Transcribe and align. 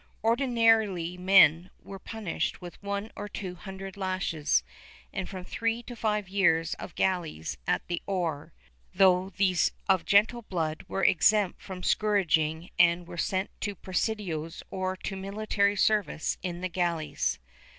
Ordinarily 0.23 1.15
men 1.15 1.69
were 1.79 1.99
punished 1.99 2.59
with 2.59 2.81
one 2.81 3.11
or 3.15 3.29
two 3.29 3.53
hundred 3.53 3.95
lashes 3.97 4.63
and 5.13 5.29
from 5.29 5.43
three 5.43 5.83
to 5.83 5.95
five 5.95 6.27
years 6.27 6.73
of 6.79 6.95
galleys 6.95 7.55
at 7.67 7.87
the 7.87 8.01
oar, 8.07 8.51
though 8.95 9.29
those 9.29 9.71
of 9.87 10.03
gentle 10.05 10.41
blood 10.41 10.83
were 10.87 11.03
exempt 11.03 11.61
from 11.61 11.83
scourging 11.83 12.71
and 12.79 13.07
were 13.07 13.15
sent 13.15 13.51
to 13.61 13.75
presidios 13.75 14.63
or 14.71 14.95
to 14.95 15.15
military 15.15 15.75
service 15.75 16.39
in 16.41 16.61
the 16.61 16.67
galleys. 16.67 17.37